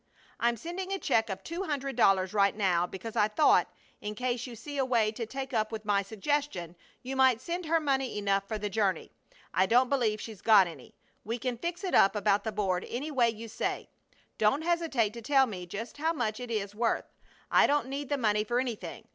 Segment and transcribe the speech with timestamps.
[0.39, 4.47] I'm sending a check of two hundred dollars right now because I thought, in case
[4.47, 8.17] you see a way to take up with my suggestion, you might send her money
[8.17, 9.11] enough for the journey.
[9.53, 10.95] I don't believe she's got any.
[11.23, 13.89] We can fix it up about the board any way you say.
[14.39, 17.05] Don't hesitate to tell me just how much it is worth.
[17.51, 19.07] I don't need the money for anything.